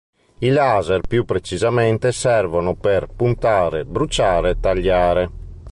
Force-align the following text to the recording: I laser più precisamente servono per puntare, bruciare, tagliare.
I 0.39 0.49
laser 0.49 1.01
più 1.01 1.25
precisamente 1.25 2.11
servono 2.11 2.73
per 2.73 3.05
puntare, 3.05 3.85
bruciare, 3.85 4.59
tagliare. 4.59 5.29